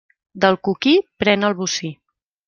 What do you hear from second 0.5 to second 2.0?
coquí, pren el bocí.